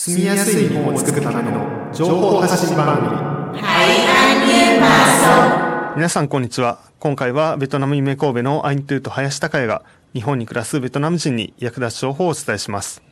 [0.00, 3.16] 住みやすい日本を作るための情報発信番組
[5.96, 9.82] 皆さんこんにちは今回はベトナム夢神戸のアイントゥーと林孝也が
[10.14, 13.02] 日本に暮らすベトナム人に役立つ情報をお伝えします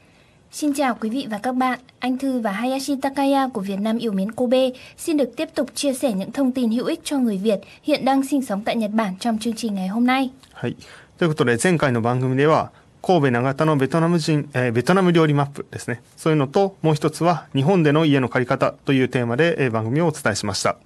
[0.53, 3.99] Xin chào quý vị và các bạn, anh Thư và Hayashi Takaya của Việt Nam
[3.99, 7.19] yêu mến Kobe xin được tiếp tục chia sẻ những thông tin hữu ích cho
[7.19, 10.31] người Việt hiện đang sinh sống tại Nhật Bản trong chương trình ngày hôm nay.
[10.53, 10.77] はい
[11.19, 12.71] ということで前回の番組では
[13.06, 20.78] 神戸長田のベトナム人、えーベトナム料理マップですねそういうのともう一つは日本での家の借り方というテーマで、えー番組をお伝えしました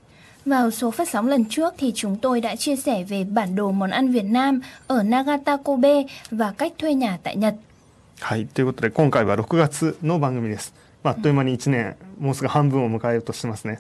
[0.46, 3.72] Vào số phát sóng lần trước thì chúng tôi đã chia sẻ về bản đồ
[3.72, 7.56] món ăn Việt Nam ở Nagata Kobe và cách thuê nhà tại Nhật.
[8.22, 13.80] はいということで今回は6月の番組です、まあ、あっという間に1年もうすぐ半分を迎えようとしてますね、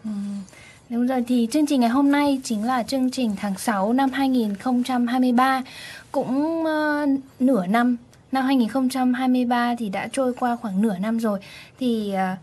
[0.89, 4.09] Đúng rồi thì chương trình ngày hôm nay chính là chương trình tháng 6 năm
[4.11, 5.63] 2023
[6.11, 7.05] cũng ờ,
[7.39, 7.97] nửa năm
[8.32, 11.40] năm 2023 thì đã trôi qua khoảng nửa năm rồi
[11.78, 12.36] thì ờ,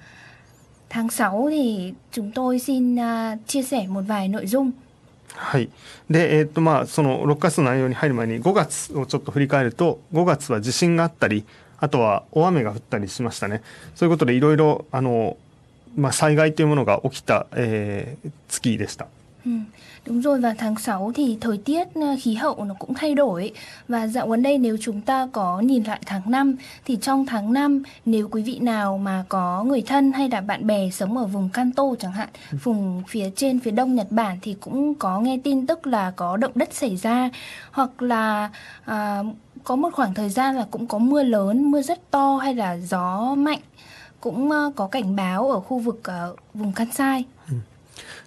[0.90, 4.72] tháng 6 thì chúng tôi xin ờ, chia sẻ một vài nội dung
[5.38, 5.70] はい。
[6.10, 11.46] で、えっ、と、まあ、その6月の内容に入る前に5月をちょっと振り返ると、5月は地震があったり、
[11.80, 13.62] あとは大雨が降ったりしましたね。
[13.96, 15.38] そういうことでいろいろ、あの、
[15.96, 19.08] まあ、災害というものが起きた、えー月でした。
[19.47, 19.51] Ừ,
[20.07, 23.53] đúng rồi và tháng 6 thì thời tiết ờ, khí hậu nó cũng thay đổi
[23.89, 27.53] và dạo gần đây nếu chúng ta có nhìn lại tháng 5 thì trong tháng
[27.53, 31.25] 5 nếu quý vị nào mà có người thân hay là bạn bè sống ở
[31.25, 32.29] vùng Kanto chẳng hạn
[32.63, 36.37] vùng phía trên phía đông Nhật Bản thì cũng có nghe tin tức là có
[36.37, 37.31] động đất xảy ra
[37.71, 38.51] hoặc là
[38.85, 39.23] à,
[39.65, 42.77] có một khoảng thời gian là cũng có mưa lớn mưa rất to hay là
[42.77, 43.61] gió mạnh
[44.21, 47.25] cũng ờ, có cảnh báo ở khu vực ờ, vùng Kansai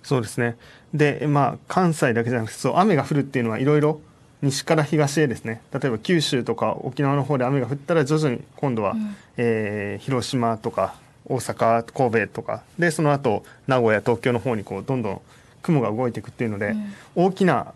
[0.05, 0.55] そうですね。
[0.94, 4.00] で、まあ、関西だけじゃなくて、そう、雨が降るっていうのはいろいろ
[4.42, 5.60] 西から東へですね。
[5.72, 8.96] 例えば九州とか沖縄の方で雨が降ったら徐々に今度は、
[9.36, 10.94] えー広島とか
[11.26, 15.20] 大阪、神戸とか、で、その後名古屋、東京の方にこう、どんどん
[15.62, 16.74] 雲が動いていくっていうので、
[17.14, 17.72] 大きな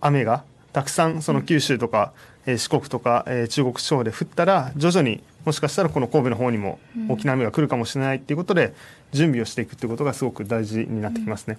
[0.00, 2.12] 雨がたくさんその九州とか、
[2.46, 6.78] えー四国とか、えー中国地方で降ったら徐々にもしかしたらこの神戸の方にも
[7.08, 8.74] 大きな雨が来るかもしれないっていうことで
[9.12, 11.58] 準備をしていくっていうことがすごく大事になってきますね。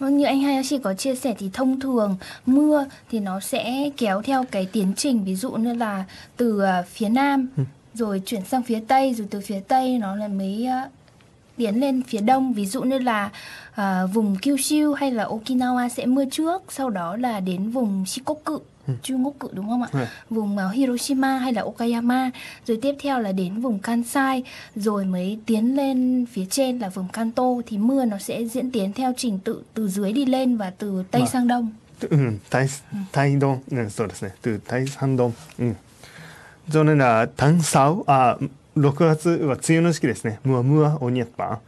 [0.00, 2.16] Vâng, như anh Hayashi có chia sẻ thì thông thường
[2.46, 6.04] mưa thì nó sẽ kéo theo cái tiến trình ví dụ như là
[6.36, 7.48] từ ờ, phía nam
[7.94, 10.88] rồi chuyển sang phía tây rồi từ phía tây nó lại mới ờ,
[11.56, 12.52] tiến lên phía đông.
[12.52, 13.30] Ví dụ như là
[13.74, 18.58] ờ, vùng Kyushu hay là Okinawa sẽ mưa trước sau đó là đến vùng Shikoku
[19.01, 19.89] Chugoku đúng không ạ?
[19.93, 19.99] Ừ.
[20.29, 22.31] Vùng ờ, Hiroshima hay là Okayama
[22.65, 24.43] rồi tiếp theo là đến vùng Kansai
[24.75, 28.93] rồi mới tiến lên phía trên là vùng Kanto thì mưa nó sẽ diễn tiến
[28.93, 31.69] theo trình tự từ dưới đi lên và từ tây Mà- sang đông.
[32.09, 32.67] うん、大
[33.11, 34.35] 大丼、うん、そうですね。
[34.41, 35.33] と大三丼。
[35.59, 35.77] うん。
[36.69, 38.37] それな、単サあ、
[38.75, 40.39] 6月は梅雨の時期ですね。
[40.43, 41.59] ムアムアオニエッパン。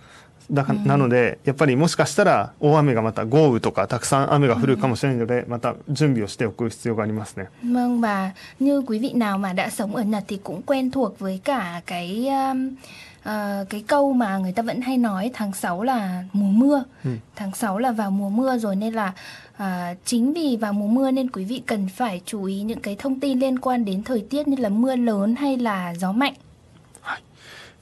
[0.49, 7.49] だから、なので、やっぱりもしかしたら大雨がまた豪雨とかたくさん雨が降るかもしれないので、また準備をしておく必要がありますね。
[7.63, 11.19] Vâng và như quý vị nào mà đã sống ở Nhật thì cũng quen thuộc
[11.19, 12.75] với cả cái um,
[13.23, 16.83] ờ, cái câu mà người ta vẫn hay nói tháng 6 là mùa mưa.
[17.03, 17.11] Ừ.
[17.35, 19.13] Tháng 6 là vào mùa mưa rồi nên là
[19.57, 22.95] à, chính vì vào mùa mưa nên quý vị cần phải chú ý những cái
[22.99, 26.33] thông tin liên quan đến thời tiết như là mưa lớn hay là gió mạnh.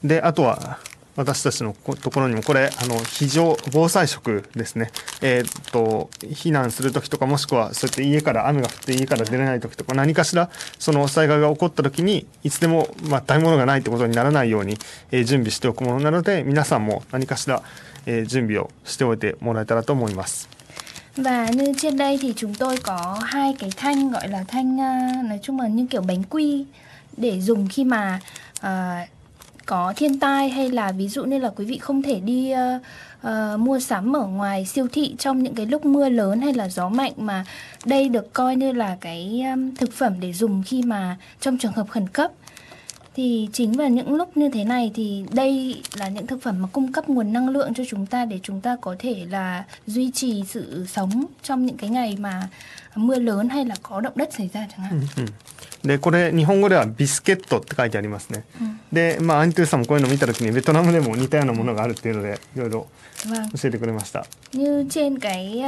[0.04, 0.78] で、あとは、
[1.21, 4.91] 私たちのところにも、これ、あの、非常防災食ですね。
[5.21, 10.49] えーっと、避難するときとか、もしくは、そうやって家から、雨が降って家から出れないときとか、何かしら、
[10.79, 14.77] その災害が起こったときに、いつでも、まあ、食べ物がないってことにならないように、
[15.11, 17.61] えー準備しておくものなので、皆さんも何かしら、
[18.05, 20.49] えー準備をしておいてもらえたらと思います。
[21.17, 24.77] Và như trên đây thì chúng tôi có hai cái thanh gọi là thanh
[25.29, 26.65] nói chung là như kiểu bánh quy
[27.17, 28.19] để dùng khi mà
[28.61, 29.07] à,
[29.71, 32.81] có thiên tai hay là ví dụ như là quý vị không thể đi uh,
[33.27, 36.69] uh, mua sắm ở ngoài siêu thị trong những cái lúc mưa lớn hay là
[36.69, 37.45] gió mạnh mà
[37.85, 41.71] đây được coi như là cái um, thực phẩm để dùng khi mà trong trường
[41.71, 42.31] hợp khẩn cấp
[43.15, 46.67] thì chính vào những lúc như thế này thì đây là những thực phẩm mà
[46.71, 50.11] cung cấp nguồn năng lượng cho chúng ta để chúng ta có thể là duy
[50.11, 52.49] trì sự sống trong những cái ngày mà
[52.95, 55.01] mưa lớn hay là có động đất xảy ra chẳng hạn.
[55.17, 55.25] Ừ, ừ.
[55.83, 58.43] で、これ、日本語ではビスケットって書いてありますね。
[58.93, 62.87] で、まあ、アントゥーさんもこういうの見たときに、ベトナムでも似たようなものがあるっていうので、いろいろ.
[63.61, 64.25] 教えてくれました。
[64.53, 65.61] Như trên cái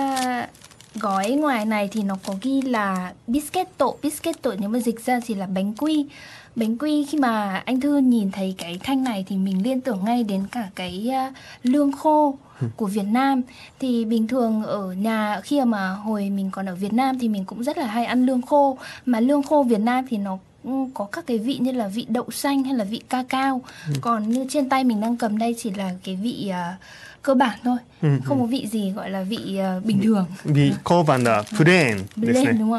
[0.95, 5.35] gói ngoài này thì nó có ghi là biscuito, biscuito nếu mà dịch ra thì
[5.35, 6.05] là bánh quy.
[6.55, 9.99] Bánh quy khi mà anh Thư nhìn thấy cái thanh này thì mình liên tưởng
[10.05, 11.33] ngay đến cả cái à,
[11.63, 12.37] lương khô
[12.75, 13.41] của Việt Nam.
[13.79, 17.45] Thì bình thường ở nhà khi mà hồi mình còn ở Việt Nam thì mình
[17.45, 18.77] cũng rất là hay ăn lương khô.
[19.05, 22.05] Mà lương khô Việt Nam thì nó ừ, có các cái vị như là vị
[22.09, 23.61] đậu xanh hay là vị ca cao.
[23.87, 23.93] Ừ.
[24.01, 26.79] còn như trên tay mình đang cầm đây chỉ là cái vị uh,
[27.21, 27.77] cơ bản thôi.
[28.01, 28.41] Ừ, không ừ.
[28.41, 30.25] có vị gì gọi là vị uh, bình thường.
[30.43, 31.97] Vị cơ bản là plain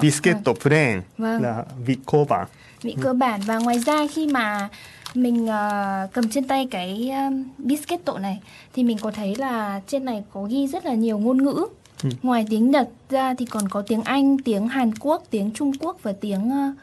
[0.02, 1.42] biscuit plain vâng.
[1.42, 2.46] là vị cơ bản
[2.83, 4.69] vị cơ bản và ngoài ra khi mà
[5.13, 8.41] mình uh, cầm trên tay cái um, biscuit này
[8.73, 11.65] thì mình có thấy là trên này có ghi rất là nhiều ngôn ngữ
[12.03, 12.09] ừ.
[12.21, 15.97] ngoài tiếng Nhật ra thì còn có tiếng Anh tiếng Hàn Quốc tiếng Trung Quốc
[16.03, 16.75] và tiếng uh,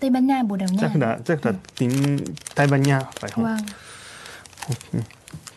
[0.00, 1.56] Tây Ban Nha Bồ Đào Nha chắc là chắc là ừ.
[1.78, 2.18] tiếng
[2.54, 3.44] Tây Ban Nha phải không?
[3.44, 3.58] Vâng.
[4.92, 5.00] Ừ.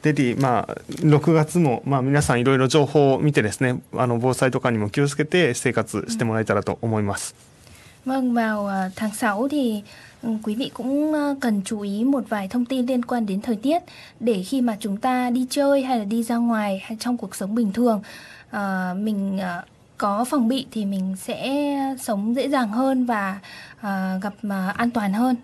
[0.02, 7.36] でで、まあ、6月も、まあ、皆さんいろいろ情報を見てですねあの防災とかにも気をつけて生活してもらえたらと思います。
[8.06, 9.84] Vâng, vào tháng 6 thì
[10.44, 13.80] quý vị cũng cần chú ý một vài thông tin liên quan đến thời tiết
[14.20, 17.36] để khi mà chúng ta đi chơi hay là đi ra ngoài hay trong cuộc
[17.36, 18.02] sống bình thường
[18.50, 19.66] uh, mình uh,
[19.98, 21.66] có phòng bị thì mình sẽ
[22.00, 23.40] sống dễ dàng hơn và
[23.80, 25.36] uh, gặp uh, an toàn hơn.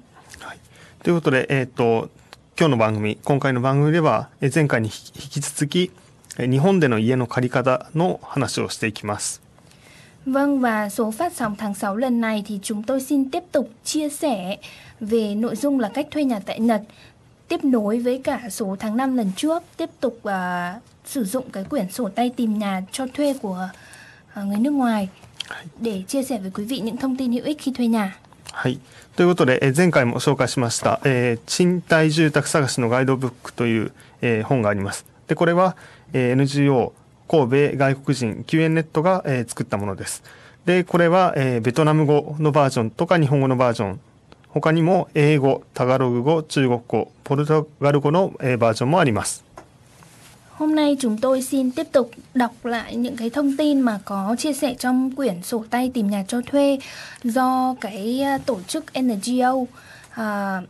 [1.03, 2.09] ということで、えーと、
[2.57, 4.93] 今日の番組今回の番組では前回に引
[5.29, 5.91] き続き
[6.37, 9.41] 日本での家の借り方の話をしていきます。
[10.27, 13.69] Vâng và số phát sóng tháng 6 lần này thì chúng tôi xin tiếp tục
[13.83, 14.57] chia sẻ
[14.99, 16.81] về nội dung là cách thuê nhà tại Nhật
[17.47, 20.31] tiếp nối với cả số tháng 5 lần trước tiếp tục uh,
[21.05, 23.69] sử dụng cái quyển sổ tay tìm nhà cho thuê của
[24.39, 25.09] uh, người nước ngoài
[25.79, 28.17] để chia sẻ với quý vị những thông tin hữu ích khi thuê nhà.
[28.53, 28.77] はい。
[29.15, 33.91] ということで、え前回も紹介しました、えー、賃貸住宅探しのガイドブックという、
[34.21, 35.05] えー、本があります。
[35.27, 35.75] で、これは、
[36.13, 36.93] えー、NGO
[37.28, 40.22] 神戸外国人救援ネットが、えー、作ったものです。
[40.64, 44.00] で、これは、えー、ベトナム語のバージョンとか日本語のバージョン、
[44.48, 49.44] 他にも英語、タガログ語、中国語、ポルトガル語の、えー、バージョンもあります。
[50.58, 54.52] Hôm nay chúng tôi xin tiếp tục đọc lại những cái thông tin mà có chia
[54.52, 56.78] sẻ trong quyển sổ tay tìm nhà cho thuê
[57.24, 59.54] do cái tổ chức NGO
[60.10, 60.62] à,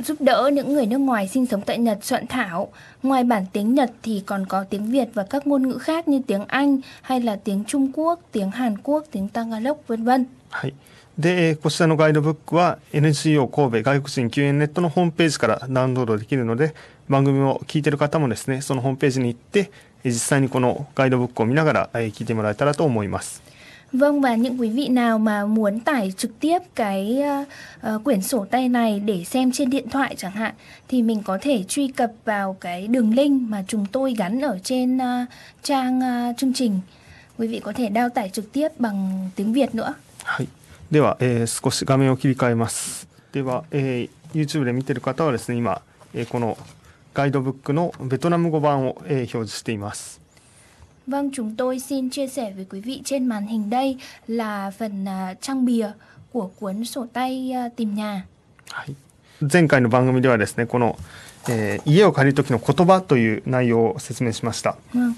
[0.00, 2.72] giúp đỡ những người nước ngoài sinh sống tại Nhật soạn thảo.
[3.02, 6.20] Ngoài bản tiếng Nhật thì còn có tiếng Việt và các ngôn ngữ khác như
[6.26, 10.26] tiếng Anh hay là tiếng Trung Quốc, tiếng Hàn Quốc, tiếng Tagalog vân vân.
[10.50, 10.74] はい。
[11.18, 16.74] で、こちらのガイドブックは NGO 神戸外国人救援ネットのホームページからダウンロードできるので、
[17.08, 19.70] 番組を聞いている方もですね、そのホームページに行って、
[20.04, 23.42] 実際にこのガイドブックを見ながら聞いてもらえたらと思います。
[23.92, 27.22] Vâng và những quý vị nào mà muốn tải trực tiếp cái
[27.94, 30.54] uh, quyển sổ tay này để xem trên điện thoại chẳng hạn
[30.88, 34.58] thì mình có thể truy cập vào cái đường link mà chúng tôi gắn ở
[34.62, 35.28] trên uh,
[35.62, 36.80] trang uh, chương trình.
[37.38, 39.94] Quý vị có thể đao tải trực tiếp bằng tiếng Việt nữa.
[40.24, 40.48] はい。
[40.90, 43.06] では、えー、少し画面を切り替えます。
[43.32, 45.80] では、えー、YouTube で見てる方はですね、今、
[46.14, 46.56] えー、この
[47.14, 50.19] ガイドブックのベトナム語版を、えー、表示しています。
[51.06, 53.96] Vâng, chúng tôi xin chia sẻ với quý vị trên màn hình đây
[54.28, 55.88] là phần uh, trang bìa
[56.32, 58.24] của cuốn sổ tay uh, tìm nhà.
[58.70, 58.94] はい。
[59.52, 60.96] 前回の番組ではですね、この、
[61.48, 64.76] えー、家を借りる時の言葉という内容を説明しました。
[64.94, 65.14] Vâng.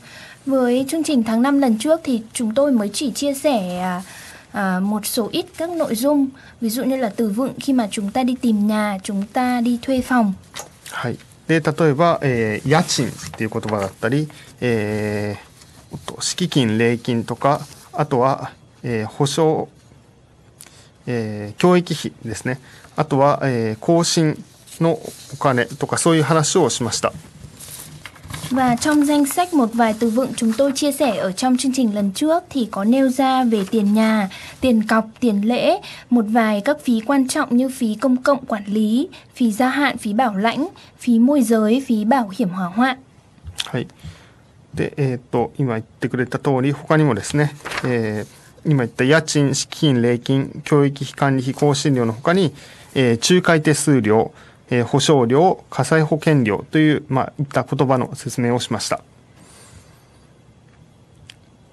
[0.46, 4.04] Với chương trình tháng 5 lần trước thì chúng tôi mới chỉ chia sẻ uh,
[4.52, 6.28] à, một số ít các nội dung
[6.60, 9.60] ví dụ như là từ vựng khi mà chúng ta đi tìm nhà chúng ta
[9.60, 10.32] đi thuê phòng
[10.90, 11.18] はい
[11.48, 14.28] で例えば、えー、家賃っていう言葉だったり、
[14.60, 15.51] えー、
[16.20, 17.60] 敷金礼金とか
[17.92, 18.52] あとは、
[18.82, 19.68] えー、保証、
[21.06, 22.60] えー、教育費ですね
[22.96, 24.42] あとは、えー、更新
[24.80, 27.12] のお金とかそういう話をしました。
[28.50, 31.94] Và trong danh sách một vài từ vựng chúng tôi chia sẻ ở trong chương trình
[31.94, 34.28] lần trước thì có nêu ra về tiền nhà,
[34.60, 35.80] tiền cọc, tiền lễ,
[36.10, 39.98] một vài các phí quan trọng như phí công cộng quản lý, phí gia hạn,
[39.98, 40.68] phí bảo lãnh,
[40.98, 42.98] phí môi giới, phí bảo hiểm hỏa hoạn.
[43.66, 43.86] はい。
[44.73, 47.53] で、えっ、ー、と、今言ってくれた通り、他にもですね、
[47.85, 52.53] えー、今言った家賃、資金、礼金、教育費、管理費、更新料の他に、
[52.95, 54.33] えー、仲介手数料、
[54.69, 59.01] えー、保証料、火災保険料という、まあ、いった言葉の説明をしました。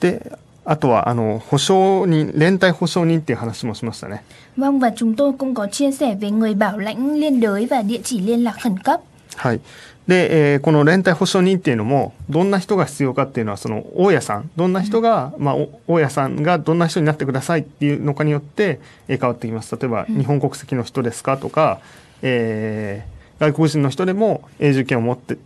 [0.01, 0.33] で、
[0.65, 4.23] あとはあの保証人、連帯保証人っていう話もしましたね。
[4.57, 8.01] Vâng và chúng tôi cũng có chia sẻ về người bảo lãnh liên đới và địa
[8.05, 9.01] chỉ liên lạc khẩn cấp.
[9.37, 9.61] はい。
[10.11, 15.55] で、えー、この連帯保証人っていうのもどんな人が必要かっていうのはその大家さんどんな人が、まあ、
[15.87, 19.77] 大家さんがどんな人になってくださいっていうのかによって、えー、変わってきます。
[19.77, 21.79] 例えば、日本国籍の人ですかとか、
[22.23, 25.39] えー、外国人の人でも永住権を持って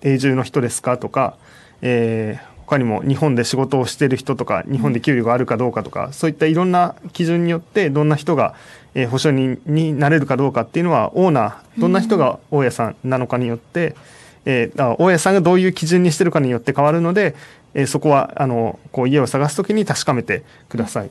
[0.00, 1.36] 永住の人ですかとか、
[1.82, 8.54] えー、他にも日本で仕事をしている人とか日本で給料があるかどうかとかそういったいろんな基準によってどんな人が、
[8.94, 13.96] えー、保証人になれるかどうかっていうのはオーナーどんな人が大家さんなのかによって、
[14.44, 17.34] えー、大家さんがどういう基準にしてるかによって変わるので、
[17.72, 21.10] えー、そこはあのこう家を探すときに確かめてください。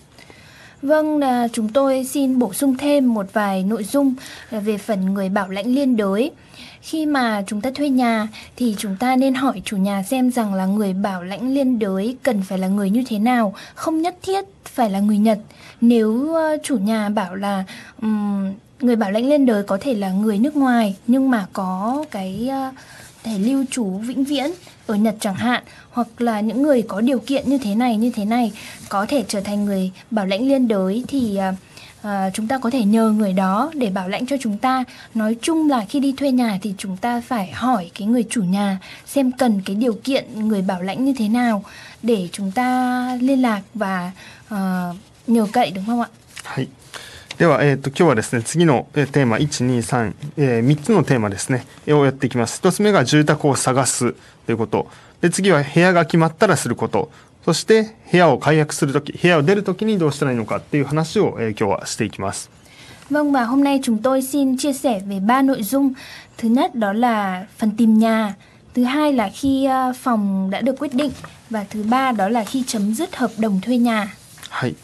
[0.88, 4.13] Vâng, à, chúng tôi xin bổ sung thêm một vài nội dung
[4.50, 6.32] à, về phần người bảo lãnh liên đới.
[6.82, 10.53] Khi mà chúng ta thuê nhà thì chúng ta nên hỏi chủ nhà xem rằng
[10.53, 14.15] là người bảo lãnh liên đới cần phải là người như thế nào, không nhất
[14.22, 15.39] thiết phải là người Nhật.
[15.82, 17.63] Nếu ờ, chủ nhà bảo là
[18.01, 22.03] um, người bảo lãnh liên đới có thể là người nước ngoài nhưng mà có
[22.12, 22.75] cái ờ, uh,
[23.24, 24.51] thể lưu trú vĩnh viễn
[24.88, 28.12] ở Nhật chẳng hạn hoặc là những người có điều kiện như thế này như
[28.15, 28.51] thế này
[28.89, 31.56] có thể trở thành người bảo lãnh liên đới thì uh,
[32.01, 35.36] à, chúng ta có thể nhờ người đó để bảo lãnh cho chúng ta nói
[35.41, 38.77] chung là khi đi thuê nhà thì chúng ta phải hỏi cái người chủ nhà
[39.06, 41.63] xem cần cái điều kiện người bảo lãnh như thế nào
[42.03, 44.12] để chúng ta liên lạc và
[44.53, 44.58] uh,
[45.27, 46.08] nhờ cậy đúng không ạ?
[46.48, 46.67] はい
[47.38, 54.13] では、えーと、今日はですね次のテーマ123、えー、3つのテーマですねをやっていきます1つ目が住宅を探す
[54.48, 54.89] ということ
[55.22, 57.12] で次は部屋が決まったらすること
[57.46, 62.50] そして部屋を解約するとき、部屋を出るときにどうしたらいいのかっていう話を、えー、今日はしていきます。
[63.10, 65.94] Vâng và hôm nay chúng tôi xin chia sẻ về ba nội dung.
[66.38, 68.36] Thứ nhất đó là phần tìm nhà,
[68.74, 69.67] thứ hai là khi
[70.01, 71.12] phòng đã được quyết định
[71.50, 74.08] và thứ ba đó là khi chấm dứt hợp đồng thuê nhà.
[74.50, 74.75] はい。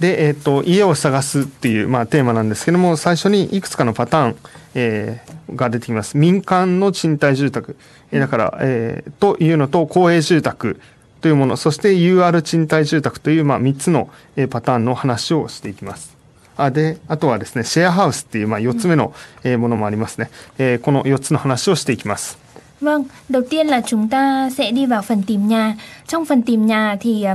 [0.00, 4.36] で、えっ、ー、と家を探すっていうまあテーマなんですけども、最初にいくつかのパターン、
[4.74, 6.16] えー、が出てきます。
[6.16, 7.76] 民間の賃貸住宅、
[8.12, 10.80] えー、だから、えー、というのと公営住宅。
[11.22, 14.10] というもの、そして UR 賃貸住宅という、まあ、3つの
[14.50, 16.14] パターンの話をしていきます。
[16.56, 19.12] あで、あとはですね、シェアハウスっていう、まあ、4つ目の
[19.58, 20.30] ものもありますね。
[20.58, 22.38] えー、この4つの話をしていきます。
[22.80, 25.76] Vâng, đầu tiên là chúng ta sẽ đi vào phần tìm nhà.
[26.06, 27.26] Trong phần tìm nhà thì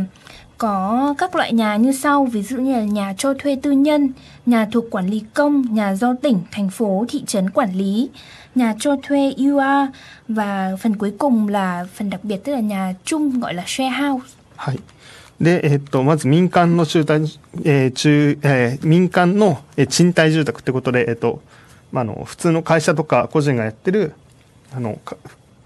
[0.60, 4.10] có các loại nhà như sau, ví dụ như là nhà cho thuê tư nhân,
[4.46, 8.10] nhà thuộc quản lý công, nhà do tỉnh, thành phố, thị trấn quản lý,
[8.54, 9.90] nhà cho thuê UR
[10.28, 13.90] và phần cuối cùng là phần đặc biệt tức là nhà chung gọi là share
[13.90, 14.36] house.
[14.56, 14.78] はい。
[15.40, 21.42] で、えっと、まず民間の中貸、えー中えー、民間の賃貸住宅ってことで、えっと、
[21.92, 24.14] まあ、あの、普通の会社とか個人がやってる、
[24.72, 24.98] あの、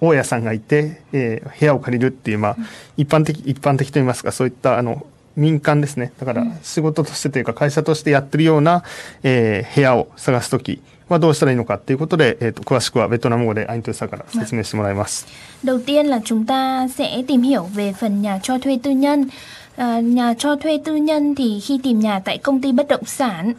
[0.02, 2.58] 大家さんがいて、えー、部屋を借りるっていう、まあ、
[2.98, 6.14] 一般的、一般的といいますか、そういった、あの、民間ですね。
[6.20, 8.84] だから、仕事としてというか、会社としてやってるような、
[9.24, 15.28] えー、部屋を探すときはどうしたらいいのかっていうことで、えーと、詳しくはベトナム語でアイントゥさんから説明してもらいます。
[15.64, 19.30] Đầu tiên là chúng ta sẽ tìm hiểu về phần nhà cho thuê tư nhân.
[19.78, 23.06] À, nhà cho thuê tư nhân thì khi tìm nhà tại công ty bất động
[23.06, 23.54] sản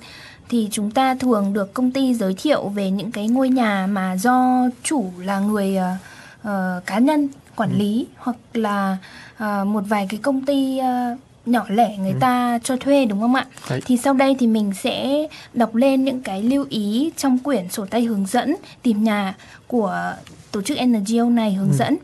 [0.49, 4.17] thì chúng ta thường được công ty giới thiệu về những cái ngôi nhà mà
[4.17, 6.16] do chủ là người uh,
[6.47, 8.15] uh, cá nhân quản lý ừ.
[8.19, 8.97] hoặc là
[9.35, 12.17] uh, một vài cái công ty uh, nhỏ lẻ người ừ.
[12.21, 13.47] ta cho thuê đúng không ạ?
[13.71, 13.81] Đấy.
[13.87, 17.87] Thì sau đây thì mình sẽ đọc lên những cái lưu ý trong quyển sổ
[17.87, 19.35] tay hướng dẫn tìm nhà
[19.67, 20.15] của
[20.53, 21.77] tổ chức NGO này hướng ừ.
[21.79, 21.97] dẫn.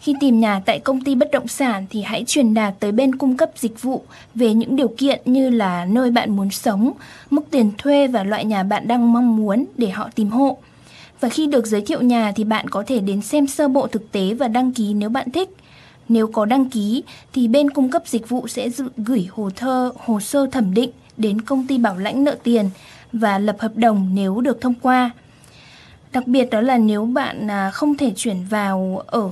[0.00, 3.14] Khi tìm nhà tại công ty bất động sản thì hãy truyền đạt tới bên
[3.14, 4.02] cung cấp dịch vụ
[4.34, 6.92] về những điều kiện như là nơi bạn muốn sống,
[7.30, 10.58] mức tiền thuê và loại nhà bạn đang mong muốn để họ tìm hộ.
[11.20, 14.12] Và khi được giới thiệu nhà thì bạn có thể đến xem sơ bộ thực
[14.12, 15.48] tế và đăng ký nếu bạn thích.
[16.08, 20.20] Nếu có đăng ký thì bên cung cấp dịch vụ sẽ gửi hồ thơ hồ
[20.20, 22.70] sơ thẩm định đến công ty bảo lãnh nợ tiền
[23.12, 25.10] và lập hợp đồng nếu được thông qua.
[26.12, 29.30] Đặc biệt đó là nếu bạn à, không thể chuyển vào ở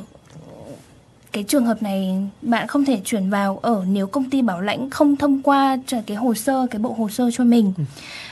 [1.33, 4.91] cái trường hợp này bạn không thể chuyển vào ở nếu công ty bảo lãnh
[4.91, 7.73] không thông qua cái hồ sơ cái bộ hồ sơ cho mình.
[7.77, 7.85] Ừ.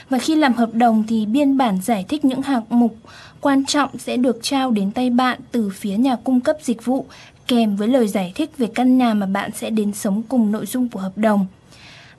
[0.09, 2.95] Và khi làm hợp đồng thì biên bản giải thích những hạng mục
[3.40, 7.06] quan trọng sẽ được trao đến tay bạn từ phía nhà cung cấp dịch vụ
[7.46, 10.66] kèm với lời giải thích về căn nhà mà bạn sẽ đến sống cùng nội
[10.66, 11.46] dung của hợp đồng.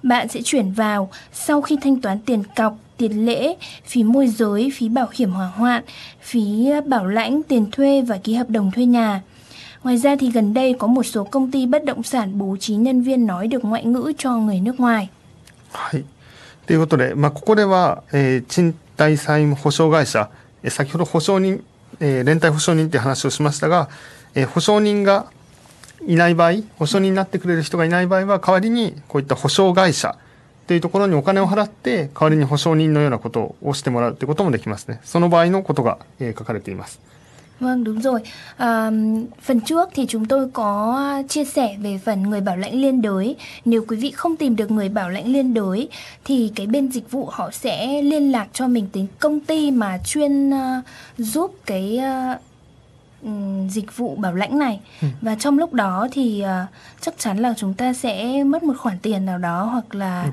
[0.04, 4.72] Bạn sẽ chuyển vào sau khi thanh toán tiền cọc, tiền lễ, phí môi giới,
[4.76, 5.84] phí bảo hiểm hỏa hoạn,
[6.22, 9.22] phí bảo lãnh, tiền thuê và ký hợp đồng thuê nhà.
[9.84, 12.76] Ngoài ra thì gần đây có một số công ty bất động sản bố trí
[12.76, 15.10] nhân viên nói được ngoại ngữ cho người nước ngoài.
[15.74, 16.06] はい。
[16.66, 21.65] ということで、まあ、ここでは、えー、賃貸債務保証会社、えー、 先ほど保証人、
[22.01, 23.89] えー、連帯保証人って話をしましたが、
[24.35, 25.31] えー、保証人が
[26.07, 30.17] いない場合、保証人になってくれる人がいない場合は、代わりにこういった保証会社
[30.67, 35.01] というところにお金を払って、代わりに保証人のようなことをしてもらうということもできますね。
[35.05, 37.01] その場合のことが、えー、書かれています。
[37.60, 38.22] Vâng đúng rồi.
[38.58, 38.92] À,
[39.42, 43.36] phần trước thì chúng tôi có chia sẻ về phần người bảo lãnh liên đới.
[43.66, 45.90] Nếu quý vị không tìm được người bảo lãnh liên đới
[46.26, 49.98] thì cái bên dịch vụ họ sẽ liên lạc cho mình đến công ty mà
[50.06, 50.56] chuyên uh,
[51.18, 52.00] giúp cái
[53.24, 53.32] uh,
[53.72, 55.08] dịch vụ bảo lãnh này ừ.
[55.22, 56.70] và trong lúc đó thì uh,
[57.02, 60.24] chắc chắn là chúng ta sẽ mất một khoản tiền nào đó hoặc là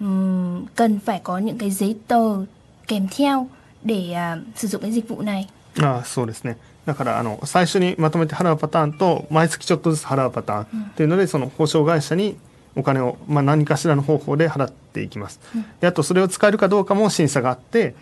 [0.00, 0.06] ừ.
[0.06, 2.44] um, cần phải có những cái giấy tờ
[2.88, 3.48] kèm theo
[3.82, 5.48] để uh, sử dụng cái dịch vụ này.
[5.76, 6.56] À, そうですね。
[6.85, 12.37] だからあの最初にまとめて払うパターンと毎月ちょっとずつ払うパターンっていうので、その保証会社に
[12.75, 15.39] お金を、まあ、何かしらの方法で払っていきます。
[15.79, 17.95] であとそれを使えるかどうかも審査があって、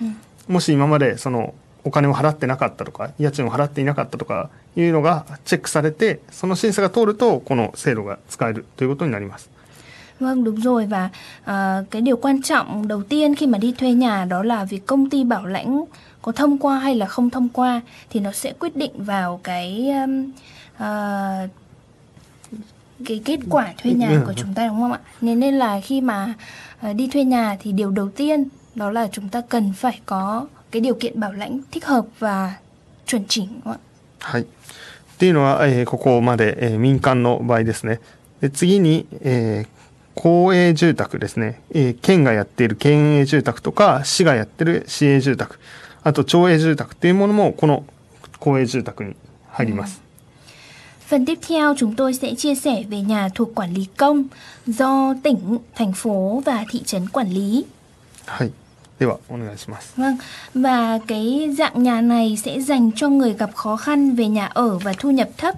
[0.48, 9.50] もし今までそのお金を払ってなかったとか家賃を払っていなかったとかいうのがチェックされてその審査が通るとこの制度が使えるということになります。
[10.20, 11.10] Vâng đúng rồi và
[11.46, 14.86] ờ, cái điều quan trọng đầu tiên khi mà đi thuê nhà đó là việc
[14.86, 15.86] công ty bảo lãnh
[16.23, 19.91] có thông qua hay là không thông qua thì nó sẽ quyết định vào cái
[19.91, 20.31] um,
[20.79, 21.49] ờ,
[23.05, 25.01] cái kết quả thuê nhà của chúng ta đúng không ạ?
[25.21, 26.35] Nên nên là khi mà
[26.81, 30.47] ờ, đi thuê nhà thì điều đầu tiên đó là chúng ta cần phải có
[30.71, 32.55] cái điều kiện bảo lãnh thích hợp và
[33.07, 33.79] chuẩn chỉnh đúng không ạ?
[34.25, 34.43] はい。
[34.43, 34.47] っ
[35.19, 38.01] ていうのは、えーここまで、えー民間の場合ですね。
[38.41, 39.75] で次に、えー
[40.15, 45.59] 公営住宅ですね、えー県がやっている県営住宅とか、市がやってる市営住宅、
[46.03, 47.85] あと町営住宅っていうものも、この
[48.39, 49.17] 公営住宅に
[49.51, 50.01] 入ります。
[51.07, 54.25] Phần tiếp theo chúng tôi sẽ chia sẻ về nhà thuộc quản lý công
[54.67, 57.67] do tỉnh, thành phố và thị trấn quản lý.
[58.27, 58.53] はい。
[58.99, 59.95] では、お願いします。
[59.97, 60.17] Vâng,
[60.55, 64.79] và cái dạng nhà này sẽ dành cho người gặp khó khăn về nhà ở
[64.79, 65.55] và thu nhập thấp.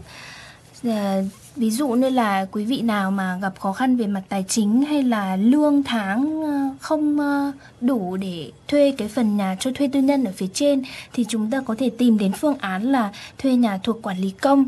[1.55, 4.81] Ví dụ như là quý vị nào mà gặp khó khăn về mặt tài chính
[4.81, 9.89] hay là lương tháng ờ, không ờ, đủ để thuê cái phần nhà cho thuê
[9.93, 13.11] tư nhân ở phía trên thì chúng ta có thể tìm đến phương án là
[13.37, 14.65] thuê nhà thuộc quản lý công.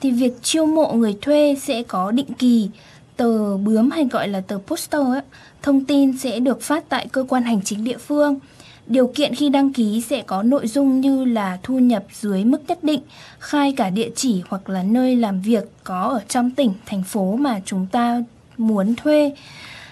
[0.00, 2.68] Thì việc chiêu mộ người thuê sẽ có định kỳ
[3.16, 5.22] tờ bướm hay gọi là tờ poster ấy,
[5.62, 8.38] thông tin sẽ được phát tại cơ quan hành chính địa phương.
[8.86, 12.58] Điều kiện khi đăng ký sẽ có nội dung như là thu nhập dưới mức
[12.68, 13.00] nhất định,
[13.38, 17.36] khai cả địa chỉ hoặc là nơi làm việc có ở trong tỉnh, thành phố
[17.36, 18.22] mà chúng ta
[18.56, 19.32] muốn thuê.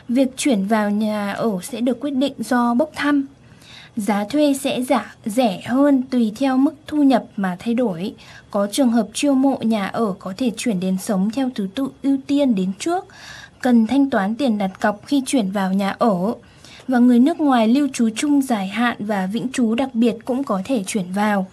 [0.08, 3.26] Việc chuyển vào nhà ở sẽ được quyết định do bốc thăm.
[3.96, 8.14] Giá thuê sẽ giả, rẻ hơn tùy theo mức thu nhập mà thay đổi.
[8.50, 11.88] Có trường hợp chiêu mộ nhà ở có thể chuyển đến sống theo thứ tự
[12.02, 13.06] ưu tiên đến trước.
[13.60, 16.34] Cần thanh toán tiền đặt cọc khi chuyển vào nhà ở
[16.87, 20.43] Và người nước ngoài lưu trú chung dài hạn và vĩnh trú đặc biệt cũng
[20.43, 21.47] có thể chuyển vào.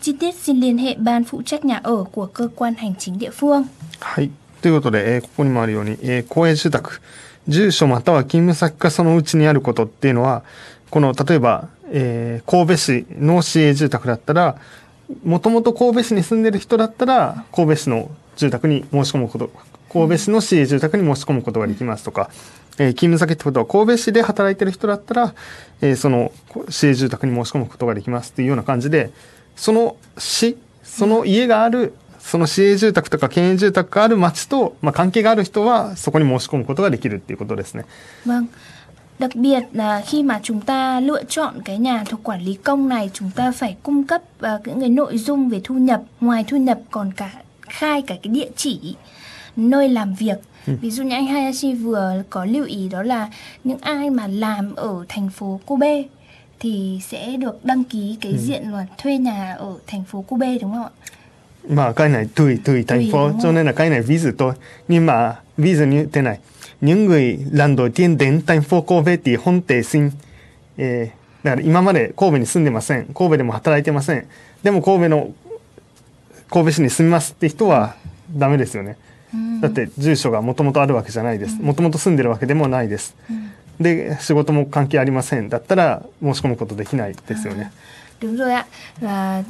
[0.00, 3.18] Chi tiết xin liên hệ ban phụ trách nhà ở của cơ quan hành chính
[3.18, 3.64] địa phương.
[4.00, 4.30] はい。
[4.62, 7.00] ということで、えーここにもあるように、えー公営住宅、
[7.48, 10.42] 住所または勤務先かそのうちにあることっていうのは、
[10.90, 14.56] この、例えば、えー神戸市の市営住宅だったら、
[15.24, 19.50] もともと神戸市に住んでる人だったら、神戸市の住宅に申し込むこと、
[19.95, 22.29] 神戸市の市営住宅に申し込むことができますとか、
[22.77, 25.33] えー勤務先ってことは神戸市で働いてる人だったら、
[25.81, 26.33] えーその
[26.67, 29.11] 市営住宅に申し込むことができますっていうような感じで、
[29.55, 37.85] その市、その家がある、その市営住宅とか県営住宅がある町と、まあ、関係がある人はそこに申し込むことができるっていうことですね。
[38.25, 38.47] Vâng.
[39.19, 42.89] Đặc biệt là khi mà chúng ta lựa chọn cái nhà thuộc quản lý công
[42.89, 44.21] này chúng ta phải cung cấp
[44.55, 47.31] uh, những cái nội dung về thu nhập ngoài thu nhập còn cả
[47.61, 48.95] khai cả cái địa chỉ
[49.56, 53.28] nơi làm việc ví dụ như anh Hayashi vừa có lưu ý đó là
[53.64, 56.02] những ai mà làm ở thành phố Kobe
[56.60, 60.72] thì sẽ được đăng ký cái diện là thuê nhà ở thành phố Kobe đúng
[60.72, 60.90] không ạ?
[61.68, 64.54] まあ、海内、トゥイ、トゥイ、thành phố, cho nên là cái này ví dụ thôi.
[64.88, 66.38] Nhưng mà, ví dụ như thế này,
[66.80, 70.10] những người lần đầu tiên đến thành phố Kobe thì không thể xin,
[70.78, 73.06] えーだから今まで神戸に住んでません。
[73.14, 74.26] 神戸でも働いてません。
[74.62, 75.30] でも神戸の、
[76.50, 77.96] 神戸市に住みますって人は
[78.30, 78.96] ダメですよね。
[79.60, 81.60] だって住所がもともとあるわけじゃないです。
[81.60, 83.14] もともと住んでるわけでもないです。
[83.80, 85.48] で、仕事も関係ありません。
[85.48, 87.70] だったら申し込むことできないですよね。
[88.20, 88.66] Đúng rồi ạ.
[89.00, 89.42] Và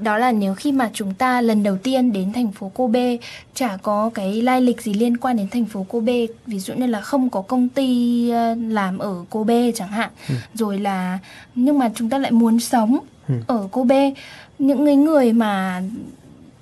[0.00, 3.16] đó là nếu khi mà chúng ta lần đầu tiên đến thành phố Kobe
[3.54, 6.86] chả có cái lai lịch gì liên quan đến thành phố Kobe ví dụ như
[6.86, 10.10] là không có công ty ờ, làm ở Kobe chẳng hạn
[10.54, 11.18] rồi là
[11.54, 12.98] nhưng mà chúng ta lại muốn sống
[13.46, 14.10] ở Kobe
[14.58, 15.82] những người người mà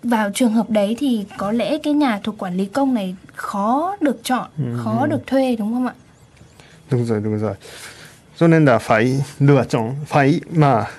[0.03, 3.97] vào trường hợp đấy thì có lẽ cái nhà thuộc quản lý công này khó
[4.01, 4.49] được chọn
[4.85, 5.95] khó được thuê đúng không ạ
[6.91, 7.55] đúng rồi, đúng rồi.
[8.39, 10.91] Cho nên là phải lựa chọn, phải, まあ、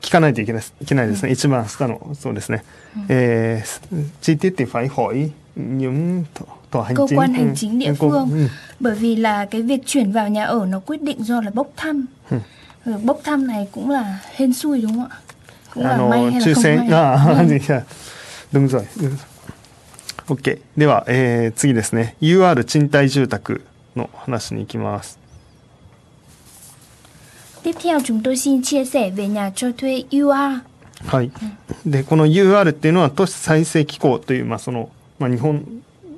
[0.00, 1.32] 聞かないといけないいけないですね。
[1.32, 2.62] 一番下の、そうですね。
[3.08, 6.24] えー、chi tiết thì phải hỏi những
[6.70, 7.18] tòa hành cơ chính.
[7.18, 8.48] quan ừ, hành chính địa những cô- phương ừ.
[8.80, 11.68] bởi vì là cái việc chuyển vào nhà ở nó quyết định do là bốc
[11.76, 12.06] thăm
[12.84, 15.16] Rồi bốc thăm này cũng là hên xui đúng không ạ
[15.74, 17.80] cũng あ là の may hay 抽 là không 選 may
[18.53, 19.25] ああ、いや、どうぞ。
[20.27, 20.61] OK。
[20.77, 22.15] では、えー次ですね。
[22.21, 23.61] UR 賃貸住宅
[23.95, 25.19] の話に行きます。
[27.63, 30.61] tiếp theo chúng tôi xin chia sẻ về nhà cho thuê UR
[31.05, 31.31] はい。
[31.85, 35.65] で、この UR っていうのは都市再生機構という、まあ、その、まあ、日本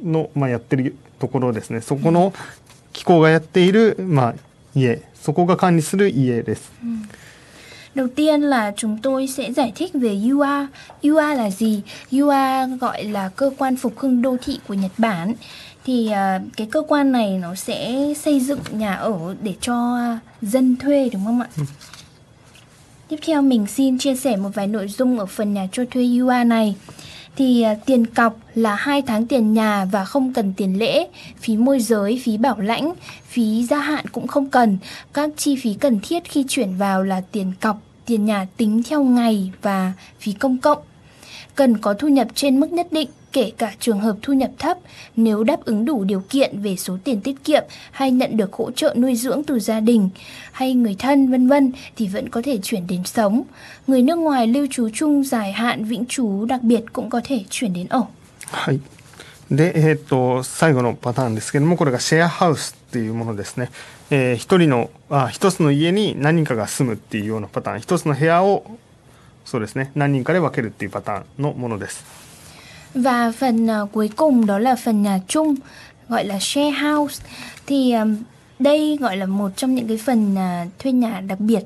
[0.04, 1.82] の、まあ、やってるところですね。
[1.82, 2.34] そこの
[2.94, 4.36] 機構がやっている、まあ、
[4.76, 6.72] 家、そこが管理する家です。
[7.96, 10.70] Đầu tiên là chúng tôi sẽ giải thích về UR.
[11.08, 11.82] UR là gì?
[12.16, 15.34] UR gọi là cơ quan phục hưng đô thị của Nhật Bản.
[15.86, 19.98] Thì uh, cái cơ quan này nó sẽ xây dựng nhà ở để cho
[20.42, 21.48] dân thuê đúng không ạ?
[21.58, 21.64] Ừ.
[23.08, 26.04] Tiếp theo mình xin chia sẻ một vài nội dung ở phần nhà cho thuê
[26.22, 26.76] UR này
[27.36, 31.08] thì à, tiền cọc là 2 tháng tiền nhà và không cần tiền lễ,
[31.40, 32.94] phí môi giới, phí bảo lãnh,
[33.28, 34.78] phí gia hạn cũng không cần.
[35.14, 39.04] Các chi phí cần thiết khi chuyển vào là tiền cọc, tiền nhà tính theo
[39.04, 40.80] ngày và phí công cộng
[41.55, 44.79] Cần có thu nhập trên mức nhất định kể cả trường hợp thu nhập thấp
[45.17, 48.71] nếu đáp ứng đủ điều kiện về số tiền tiết kiệm hay nhận được hỗ
[48.71, 50.09] trợ nuôi dưỡng từ gia đình
[50.53, 53.43] hay người thân vân vân thì vẫn có thể chuyển đến sống.
[53.87, 57.45] Người nước ngoài lưu trú chung dài hạn vĩnh trú đặc biệt cũng có thể
[57.51, 58.07] chuyển đến ở.
[58.53, 58.81] はい。
[59.51, 63.71] で、えー、っと最後のパターンですけどもこれがシェアハウスっていうものですね。
[64.11, 68.65] えー、一人のあ一つの家に何人かが住むっていうようなパターン一つの部屋を
[69.45, 72.05] そうですね何人かで分けるっていうパターンのものです。
[72.95, 75.55] Và phần uh, cuối cùng đó là phần nhà chung
[76.09, 77.23] gọi là share house
[77.67, 78.09] thì uh,
[78.59, 81.65] đây gọi là một trong những cái phần uh, thuê nhà đặc biệt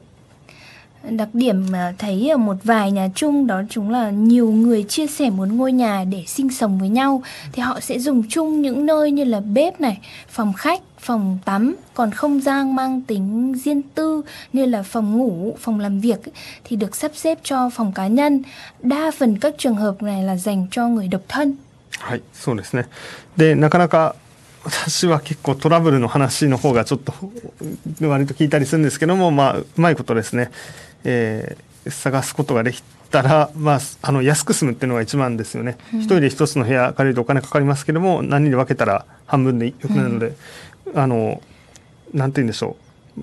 [1.09, 1.67] đặc điểm
[1.99, 5.73] thấy ở một vài nhà chung đó chúng là nhiều người chia sẻ một ngôi
[5.73, 7.23] nhà để sinh sống với nhau
[7.53, 9.99] thì họ sẽ dùng chung những nơi như là bếp này
[10.29, 14.23] phòng khách phòng tắm còn không gian mang tính riêng tư
[14.53, 16.21] như là phòng ngủ phòng làm việc
[16.65, 18.43] thì được sắp xếp cho phòng cá nhân
[18.83, 21.57] đa phần các trường hợp này là dành cho người độc thân
[22.01, 22.89] はいそうですね
[23.37, 24.15] でなかなか
[24.65, 27.15] 私は結構トラブルの話の方がちょっと
[28.07, 30.51] 割と聞いたりするんですけども、まあ、うまいことですね、
[31.05, 35.79] えー、探すことができたら、まあ、あの安く済むっていうのが一番ですよね。
[35.93, 40.37] 一、うん、人で一つの部屋借りるとお金かかりますけども何人で分けたら半分でよくなるので、うん、
[40.95, 41.41] あの
[42.13, 42.77] なんて言うんでしょ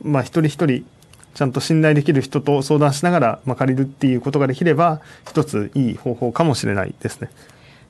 [0.03, 0.85] う、まあ、一人一人
[1.33, 7.29] ちゃんと信頼できる人と相談しながら、まあ、借りるっていうことができれば一ついい方法かもしれないですね。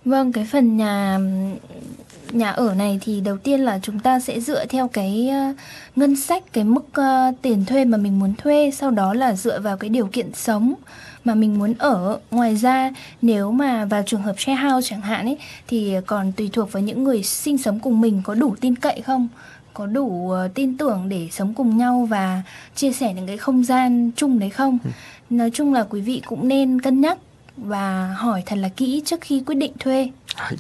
[0.05, 1.19] Vâng, cái phần nhà
[2.31, 5.55] nhà ở này thì đầu tiên là chúng ta sẽ dựa theo cái uh,
[5.95, 9.59] ngân sách cái mức uh, tiền thuê mà mình muốn thuê sau đó là dựa
[9.59, 10.73] vào cái điều kiện sống
[11.23, 15.25] mà mình muốn ở ngoài ra nếu mà vào trường hợp share house chẳng hạn
[15.25, 15.37] ấy
[15.67, 19.01] thì còn tùy thuộc vào những người sinh sống cùng mình có đủ tin cậy
[19.01, 19.27] không
[19.73, 22.41] có đủ uh, tin tưởng để sống cùng nhau và
[22.75, 24.89] chia sẻ những cái không gian chung đấy không ừ.
[25.29, 27.17] nói chung là quý vị cũng nên cân nhắc
[27.57, 30.57] và hỏi thật là kỹ trước khi quyết định thuê はい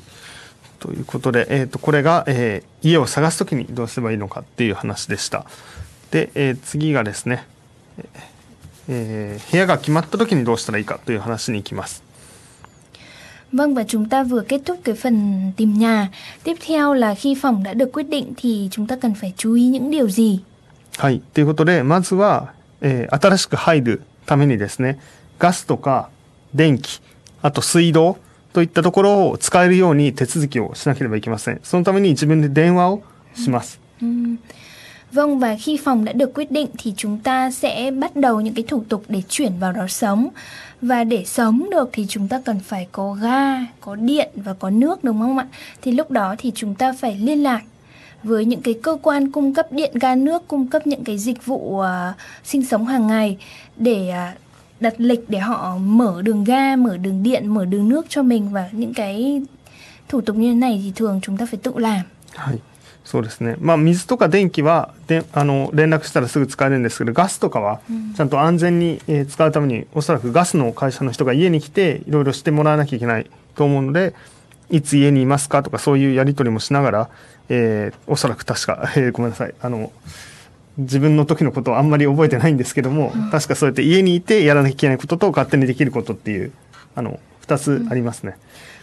[0.79, 5.45] ということで、えー、とこれが、えー、家を探すときにどうすればいいのかっていう話でした。
[6.11, 7.45] で、えー、次がですね、
[8.87, 12.03] えー、部屋が決まったときにどうしたらいいかという話に行きます。
[13.52, 16.08] Vâng và chúng ta vừa kết thúc cái phần tìm nhà.
[16.44, 19.54] Tiếp theo là khi phòng đã được quyết định thì chúng ta cần phải chú
[19.54, 20.40] ý những điều gì?
[20.98, 21.20] はい。
[21.32, 24.98] ということで、まずは、えー、新しく入るためにですね、
[25.38, 26.10] ガスとか
[26.54, 27.00] 電気、
[27.40, 28.18] あと水道、
[28.52, 31.60] といったところを使えるように手続きをしなければいけません。
[31.62, 33.02] そのために自分で電話を
[33.34, 33.80] します。
[35.12, 38.64] Vâng và khi phòng đã được quyết định thì chúng ta sẽ bắt đầu những cái
[38.68, 40.28] thủ tục để chuyển vào đó sống.
[40.82, 44.70] Và để sống được thì chúng ta cần phải có ga, có điện và có
[44.70, 45.46] nước đúng không ạ?
[45.82, 47.62] Thì lúc đó thì chúng ta phải liên lạc
[48.22, 51.46] với những cái cơ quan cung cấp điện ga nước cung cấp những cái dịch
[51.46, 51.86] vụ uh,
[52.44, 53.36] sinh sống hàng ngày
[53.76, 54.38] để uh,
[54.80, 58.52] đặt lịch để họ mở đường ga, mở đường điện, mở đường nước cho mình
[58.52, 59.42] và những cái
[60.08, 62.00] thủ tục như thế này thì thường chúng ta phải tự làm.
[63.02, 63.08] はい。
[63.08, 63.56] そうですね。
[63.60, 67.80] まあ水とか電気はであの連絡したらすぐ使えるんですけど、ガスとかは
[68.16, 74.14] ちゃんと安全に、えー、使うためにおそらくガスの会社の人が家に来ていろいろしてもらわなきゃいけないと思うので、
[74.70, 75.62] いつ家にいますか？
[75.62, 77.10] とかそういうやり取りもしながら、
[77.48, 79.54] えー、おそらく確か、えー、ごめんなさい。
[79.60, 79.92] あの
[80.78, 86.52] 自分の時のことはあんまり覚えてないんですけども、うん、確かそうやって家にいてやらなきゃいけないことと勝手にできることっていう
[86.94, 88.38] あの2つありますね。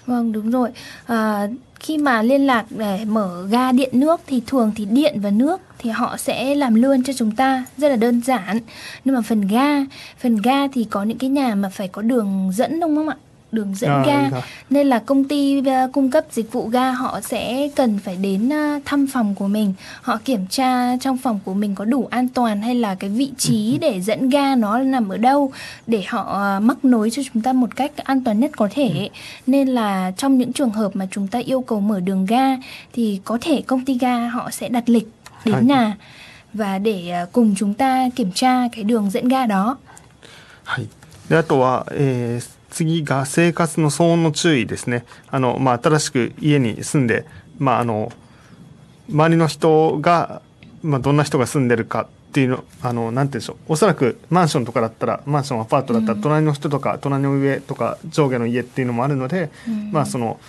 [0.09, 0.71] Vâng đúng rồi.
[1.07, 1.47] À,
[1.79, 5.61] khi mà liên lạc để mở ga điện nước thì thường thì điện và nước
[5.77, 8.59] thì họ sẽ làm luôn cho chúng ta rất là đơn giản.
[9.05, 9.85] Nhưng mà phần ga,
[10.19, 13.15] phần ga thì có những cái nhà mà phải có đường dẫn đúng không ạ?
[13.54, 14.30] đường dẫn à, ga
[14.70, 18.48] nên là công ty uh, cung cấp dịch vụ ga họ sẽ cần phải đến
[18.48, 22.28] uh, thăm phòng của mình họ kiểm tra trong phòng của mình có đủ an
[22.28, 23.78] toàn hay là cái vị trí ừ.
[23.80, 25.52] để dẫn ga nó nằm ở đâu
[25.86, 28.88] để họ uh, mắc nối cho chúng ta một cách an toàn nhất có thể
[28.88, 29.08] ừ.
[29.46, 32.56] nên là trong những trường hợp mà chúng ta yêu cầu mở đường ga
[32.92, 35.08] thì có thể công ty ga họ sẽ đặt lịch
[35.44, 35.96] đến nhà
[36.52, 39.76] và để uh, cùng chúng ta kiểm tra cái đường dẫn ga đó.
[40.64, 40.88] はい。
[41.28, 45.05] であとは、えー 次が生活の騒音の注意ですね。
[45.29, 47.25] あの、まあ、新しく家に住んで、
[47.57, 48.11] まあ、あの、
[49.09, 50.41] 周りの人が、
[50.83, 59.49] まあ、どんな人が住んでるかっていうのあのなんて言うんでしょうおそらくマンションとかだったらマンションアパートだったら隣の人とか、隣の上とか上下の家っていうのもあるので、
[59.91, 60.39] まあその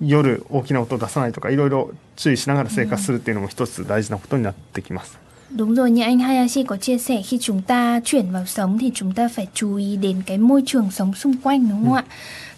[0.00, 5.18] 夜大きな音を出さないとかいろいろ注意しながら生活するっていうのも一つ大事なことになってきます。
[5.50, 9.12] Đúng rồi như anh Hayashi có chia sẻ khi chúng ta chuyển vào sống thì chúng
[9.12, 12.04] ta phải chú ý đến cái môi trường sống xung quanh đúng không ạ?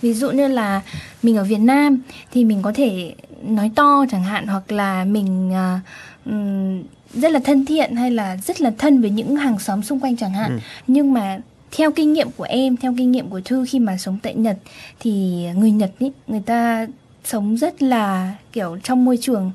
[0.03, 0.83] Ví dụ như là
[1.22, 1.98] mình ở Việt Nam
[2.33, 5.53] thì mình có thể nói to chẳng hạn hoặc là mình
[6.24, 6.83] ừm,
[7.14, 10.16] rất là thân thiện hay là rất là thân với những hàng xóm xung quanh
[10.16, 10.50] chẳng hạn.
[10.50, 10.59] Ừ.
[10.87, 11.38] Nhưng mà
[11.76, 14.59] theo kinh nghiệm của em, theo kinh nghiệm của Thư khi mà sống tại Nhật
[15.00, 16.87] thì người Nhật ý, người ta
[17.24, 19.53] sống rất là kiểu trong môi trường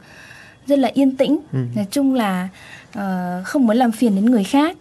[0.66, 1.38] rất là yên tĩnh.
[1.52, 1.58] Ừ.
[1.74, 2.48] Nói chung là
[2.92, 4.76] ờ, không muốn làm phiền đến người khác.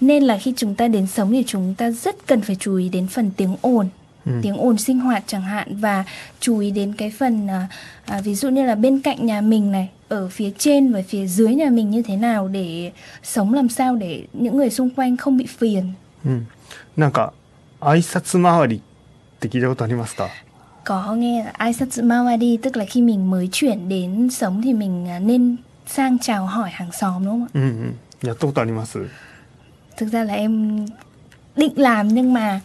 [0.00, 2.88] Nên là khi chúng ta đến sống thì chúng ta rất cần phải chú ý
[2.88, 3.88] đến phần tiếng ồn
[4.26, 4.32] Ừ.
[4.42, 6.04] tiếng ồn sinh hoạt chẳng hạn và
[6.40, 7.68] chú ý đến cái phần à,
[8.06, 11.26] à, ví dụ như là bên cạnh nhà mình này ở phía trên và phía
[11.26, 15.16] dưới nhà mình như thế nào để sống làm sao để những người xung quanh
[15.16, 15.92] không bị phiền
[16.24, 16.46] うん、
[16.96, 17.32] なんか
[17.80, 18.80] 挨拶回りっ
[19.40, 20.28] て聞いたことありますか
[20.83, 25.07] có nghe ai là Aisatsumawa tức là khi mình mới chuyển đến sống thì mình
[25.09, 25.55] à, nên
[25.87, 27.49] sang chào hỏi hàng xóm đúng không ạ?
[27.53, 27.91] Ừ,
[28.21, 28.51] dạ, tốt
[29.97, 30.85] Thực ra là em
[31.55, 32.61] định làm nhưng mà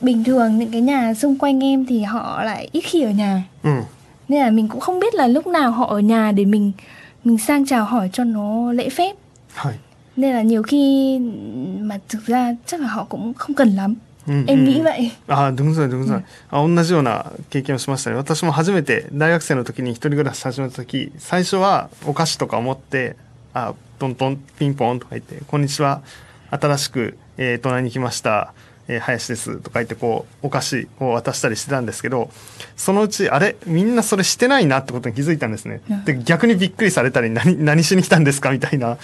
[0.00, 3.42] bình thường những cái nhà xung quanh em thì họ lại ít khi ở nhà.
[3.62, 3.70] Ừ.
[4.28, 6.72] Nên là mình cũng không biết là lúc nào họ ở nhà để mình
[7.24, 9.16] mình sang chào hỏi cho nó lễ phép.
[9.54, 9.74] Hay.
[10.16, 11.18] Nên là nhiều khi
[11.80, 13.94] mà thực ra chắc là họ cũng không cần lắm.
[14.28, 14.64] うん、em うん。
[14.64, 16.24] nghĩ vậy ああ、どんさい、どんさい。
[16.50, 18.16] あ、同じような経験をしましたね。
[18.16, 23.16] 私も初めて大学生の時に一人暮らし始めた時、最初はお菓子とかを持って、
[23.54, 26.02] あ、トントン、ピンポンとか言って、こんにちは。
[26.50, 28.52] 新しく、えー隣に来ました。
[28.88, 29.56] えー林です。
[29.58, 32.28] とか言ってこうお菓子を渡したりしてたんですけど
[32.76, 33.54] そのうちあれ？
[33.66, 35.80] みんなそれしてないなってことに気づいたんですね。
[35.88, 36.04] うん。
[36.04, 38.50] で逆にびっくりされたり何何しに来たんですか？
[38.50, 38.98] みたいな。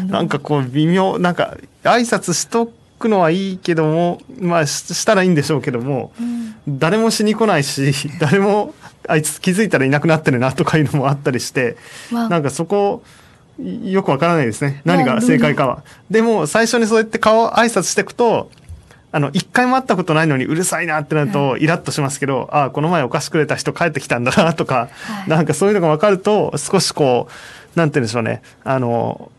[0.00, 0.08] うん。
[0.08, 6.12] なんかこう微妙なんか挨拶しとくのはいいけどもまあししたらいいんでしょうけども、
[6.66, 8.74] 誰もしに来ないし 誰も
[9.08, 11.76] あいつ気づいたらいなくなってるなとかいうのもあったりして、
[12.12, 13.02] わなんかそこ
[13.58, 14.80] よくわからないですね。
[14.84, 15.82] 何が正解かは。
[16.10, 18.50] でも最初にそうやって顔挨拶していくと
[19.12, 25.28] あの一回も会ったことないのにうるさいなってなるとイラッとしますけど、ああこの前お菓子くれた人帰ってきたんだなとか、はい。
[25.28, 28.42] なんかそういうのが分かると少しこうなんて言うんでしょうね。
[28.64, 29.30] あの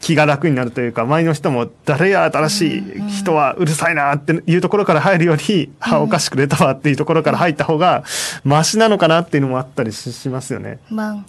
[0.00, 8.04] 気が楽になるというか周りの人も誰や新しい人はうるさいなっていうところから入るより、あお菓子くれたわっていうところから入った方が
[8.44, 10.78] マシなのかなっていうのもあったりししますよね。
[10.90, 11.24] vâng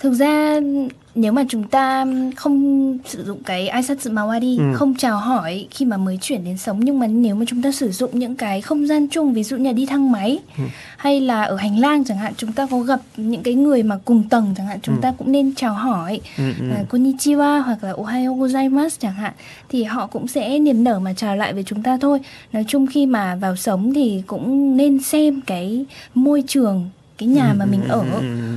[0.00, 0.60] thực ra
[1.14, 2.06] nếu mà chúng ta
[2.36, 4.76] không sử dụng cái Aisatsu Mawari Ừ.
[4.76, 7.72] không chào hỏi khi mà mới chuyển đến sống nhưng mà nếu mà chúng ta
[7.72, 10.38] sử dụng những cái không gian chung ví dụ như là đi thang máy
[10.96, 13.98] hay là ở hành lang chẳng hạn chúng ta có gặp những cái người mà
[14.04, 16.64] cùng tầng chẳng hạn chúng ta cũng nên chào hỏi Ừ, ừ.
[16.74, 19.32] à, konnichiwa hoặc là ohayo gozaimasu chẳng hạn
[19.68, 22.18] thì họ cũng sẽ niềm nở mà chào lại với chúng ta thôi
[22.52, 27.52] nói chung khi mà vào sống thì cũng nên xem cái môi trường cái nhà
[27.52, 28.04] mà mình ở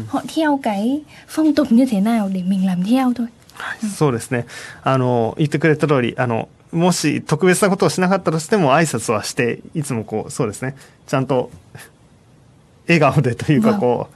[0.07, 3.27] họ theo cái phong tục như thế nào để mình làm theo thôi?
[3.97, 4.45] そうですね。
[4.83, 10.75] あの、言ってくれた通り、あの、もし特別なことをしなかったとしても挨拶はして、いつもこう、そうですね。
[11.07, 11.51] ちゃんと、
[12.87, 14.07] 笑顔でというか、こ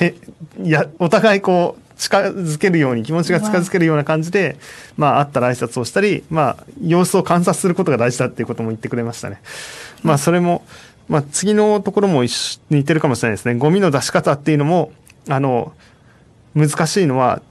[0.00, 0.14] う、へ、
[0.62, 4.56] いや、お互いこう、近づけるように、気持ちが近づけるような感じで、
[4.96, 9.40] まあ、会ったら挨拶をしたり、まあ、様子を観察することが大事だっていうことも言ってくれましたね。
[10.02, 10.64] まあ、それも、
[11.10, 13.56] まあ、次のところも一緒似てるかもしれないですね。
[13.56, 14.92] ゴミの出し方っていうのも、
[15.28, 15.72] あの、
[16.54, 17.42] 難しいのは、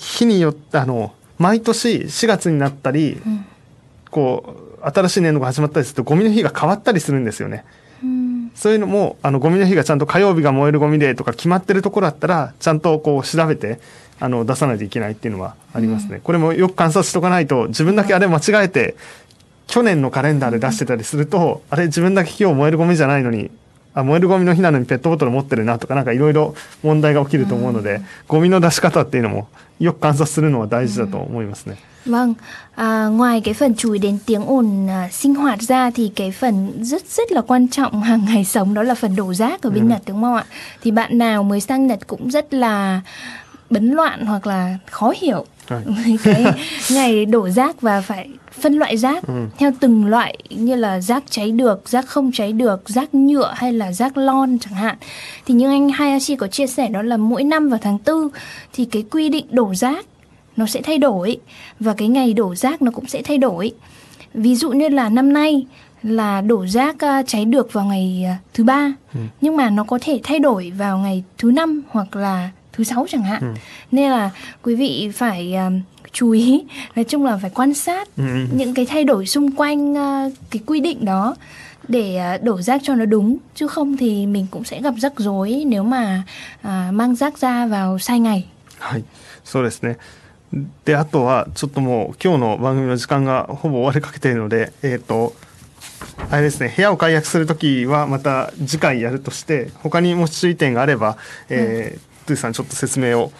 [0.00, 3.20] 日によってあの毎年4月になったり、
[4.10, 7.64] こう新しい年度が始まったりするとゴミの日が変わったりするんですよね。
[8.54, 13.78] そういうのもあのゴミの日がちゃんと火曜日が燃えるゴミデーとか決まってるところだったらちゃんとこう調べて
[14.18, 16.20] あの出さないといけないっていうのはありますね。
[16.22, 18.96] これもよく観察しとかないと自分だけあれ間違えて
[19.69, 23.49] 去年のカレンダーで出してたりすると、あれ自分だけ今日燃えるゴミじゃないのに
[23.93, 29.47] あ燃えるゴミの日なのにペットボトル持ってるなとかなんかいろいろ問題が起きると思うので、ゴミの出し方っていうのも
[29.79, 31.77] よく観察するのは大事だと思いますね。
[32.05, 32.33] Vâng,
[32.75, 36.31] à, ngoài cái phần chú ý đến tiếng ồn à, sinh hoạt ra thì cái
[36.31, 39.69] phần rất rất là quan trọng hàng ngày sống đó là phần đổ rác ở
[39.69, 40.45] bên Nhật đúng không ạ?
[40.81, 43.01] Thì bạn nào mới sang Nhật cũng rất là
[43.69, 45.58] bấn loạn hoặc là khó hiểu Right.
[45.58, 45.58] với
[46.24, 46.44] cái
[46.90, 48.28] ngày đổ rác và phải
[48.60, 49.32] phân loại rác Ừ.
[49.58, 53.72] theo từng loại như là rác cháy được, rác không cháy được, rác nhựa hay
[53.72, 54.96] là rác lon chẳng hạn.
[55.46, 58.28] Thì như anh Hayashi có chia sẻ đó là mỗi năm vào tháng 4
[58.72, 60.06] thì cái quy định đổ rác
[60.56, 61.36] nó sẽ thay đổi
[61.80, 63.72] và cái ngày đổ rác nó cũng sẽ thay đổi.
[64.34, 65.66] Ví dụ như là năm nay
[66.02, 68.92] là đổ rác à, cháy được vào ngày à, thứ ba
[69.40, 73.05] nhưng mà nó có thể thay đổi vào ngày thứ năm hoặc là thứ sáu
[73.09, 73.41] chẳng hạn.
[73.41, 73.47] Ừ.
[73.91, 74.31] Nên là
[74.63, 76.63] quý vị phải um, chú ý,
[76.95, 78.23] nói chung là phải quan sát ừ.
[78.53, 81.35] những cái thay đổi xung quanh uh, cái quy định đó
[81.87, 85.13] để uh, đổ rác cho nó đúng chứ không thì mình cũng sẽ gặp rắc
[85.17, 86.23] rối nếu mà
[86.67, 88.47] uh, mang rác ra vào sai ngày.
[88.79, 89.03] はい、
[89.43, 89.97] そうですね。
[90.85, 95.33] であとはちょっともう今日の番組の時間がほぼ終わりかけているので、えっ、ー、と
[96.29, 101.17] あれですね部屋を解約する時はまた次回やるとして他にもし注意点があれば、
[101.49, 103.31] えー、 トゥーさんちょっと説明を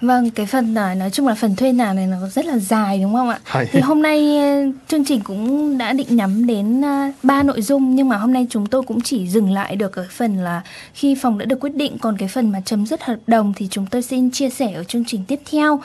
[0.00, 2.98] Vâng, cái phần này nói chung là phần thuê nhà này nó rất là dài
[2.98, 3.38] đúng không ạ?
[3.72, 7.94] Thì hôm nay ờ, chương trình cũng đã định nhắm đến ờ, ba nội dung
[7.94, 10.62] nhưng mà hôm nay chúng tôi cũng chỉ dừng lại được ở phần là
[10.94, 13.68] khi phòng đã được quyết định còn cái phần mà chấm dứt hợp đồng thì
[13.70, 15.80] chúng tôi xin chia sẻ ở chương trình tiếp theo.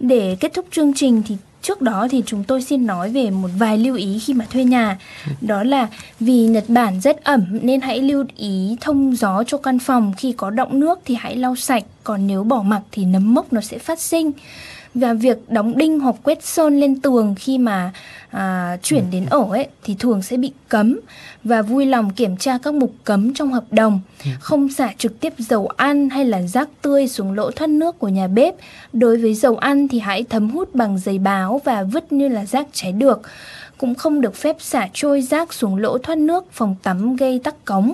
[0.00, 3.49] Để kết thúc chương trình thì Trước đó thì chúng tôi xin nói về một
[3.57, 4.97] vài lưu ý khi mà thuê nhà.
[5.41, 5.87] Đó là
[6.19, 10.31] vì Nhật Bản rất ẩm nên hãy lưu ý thông gió cho căn phòng khi
[10.37, 13.61] có động nước thì hãy lau sạch, còn nếu bỏ mặc thì nấm mốc nó
[13.61, 14.31] sẽ phát sinh
[14.95, 17.91] và việc đóng đinh hoặc quét sơn lên tường khi mà
[18.29, 20.99] à, chuyển đến ở ấy thì thường sẽ bị cấm.
[21.43, 23.99] Và vui lòng kiểm tra các mục cấm trong hợp đồng.
[24.25, 24.31] Ừ.
[24.39, 28.07] không xả trực tiếp dầu ăn hay là rác tươi xuống lỗ thoát nước của
[28.07, 28.55] nhà bếp.
[28.93, 32.45] Đối với dầu ăn thì hãy thấm hút bằng giấy báo và vứt như là
[32.45, 33.21] rác cháy được.
[33.77, 37.65] Cũng không được phép xả trôi rác xuống lỗ thoát nước phòng tắm gây tắc
[37.65, 37.93] cống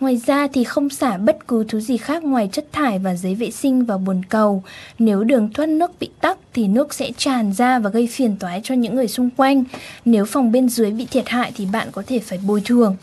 [0.00, 3.34] Ngoài ra thì không xả bất cứ thứ gì khác ngoài chất thải và giấy
[3.34, 4.62] vệ sinh vào bồn cầu.
[4.98, 8.60] Nếu đường thoát nước bị tắc thì nước sẽ tràn ra và gây phiền toái
[8.64, 9.64] cho những người xung quanh.
[10.04, 12.96] Nếu phòng bên dưới bị thiệt hại thì bạn có thể phải bồi thường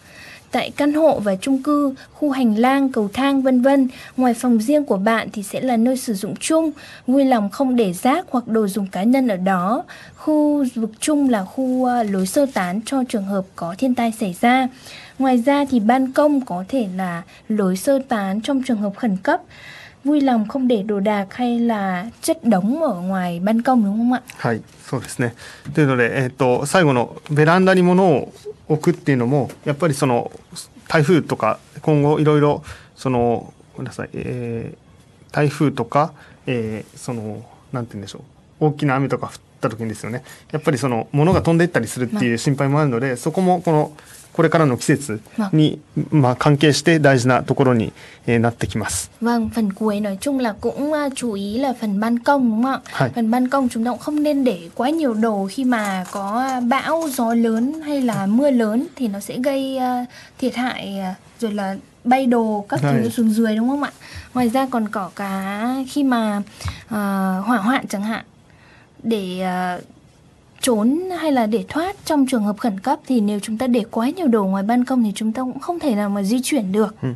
[0.55, 4.59] tại căn hộ và chung cư, khu hành lang, cầu thang vân vân, ngoài phòng
[4.59, 6.71] riêng của bạn thì sẽ là nơi sử dụng chung,
[7.07, 9.83] vui lòng không để rác hoặc đồ dùng cá nhân ở đó.
[10.15, 14.13] Khu vực chung là khu à, lối sơ tán cho trường hợp có thiên tai
[14.19, 14.67] xảy ra.
[15.18, 19.16] Ngoài ra thì ban công có thể là lối sơ tán trong trường hợp khẩn
[19.16, 19.40] cấp.
[20.04, 23.98] Vui lòng không để đồ đạc hay là chất đống ở ngoài ban công đúng
[23.98, 24.22] không ạ?
[24.38, 25.34] はい、そうですね。
[25.74, 28.32] というので、えっ、ー、と最後のベランダに物を
[28.68, 30.30] 置くっていうのもやっぱりその
[30.88, 32.62] 台風とか今後いろいろ
[32.96, 36.12] そのごめんなさい、えー、台風とか、
[36.46, 38.24] えー、そのなんて言うんでしょ
[38.60, 43.92] う大きな雨とか降った時にですよねやっぱりその物が飛んでいったりするっていう心配もあるので、そこもこの
[44.34, 45.20] これからの季節
[45.52, 47.92] に、まあ、関係して大事なところに、
[48.26, 49.10] えー、なってきます。
[49.20, 52.80] Vâng, phần cuối nói chung là cũng uh, chú ý là phần ban công đúng không
[52.94, 53.10] ạ?
[53.14, 56.50] Phần ban công chúng ta cũng không nên để quá nhiều đồ khi mà có
[56.68, 61.40] bão, gió lớn hay là mưa lớn thì nó sẽ gây uh, thiệt hại uh,
[61.40, 63.90] rồi là bay đồ các thứ xuống dưới đúng không ạ?
[64.34, 66.42] Ngoài ra còn có cả khi mà
[66.84, 66.90] uh,
[67.46, 68.24] hỏa hoạn chẳng hạn
[69.02, 69.46] để
[69.78, 69.84] uh,
[70.60, 73.84] trốn hay là để thoát trong trường hợp khẩn cấp thì nếu chúng ta để
[73.90, 76.40] quá nhiều đồ ngoài ban công thì chúng ta cũng không thể nào mà di
[76.42, 76.94] chuyển được.
[77.02, 77.08] Ừ.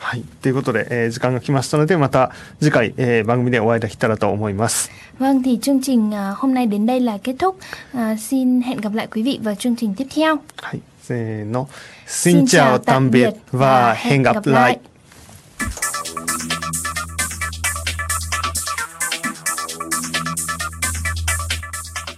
[0.00, 4.90] はい、ということで、えー、時間が来ましたのでまた次回、えー、番組でお会いできたらと思います。
[5.18, 7.58] Vâng thì chương trình uh, hôm nay đến đây là kết thúc.
[7.96, 10.36] Uh, xin hẹn gặp lại quý vị vào chương trình tiếp theo.
[10.56, 11.68] はい、せーの。
[12.06, 14.78] Xin chào tạm biệt và hẹn gặp lại.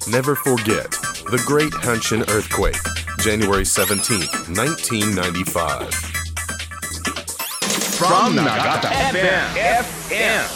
[0.10, 0.90] Never forget
[1.30, 2.78] the Great Hanshin Earthquake,
[3.20, 4.20] January 17,
[4.56, 5.94] 1995.
[7.98, 10.48] From Nagata FM, FM,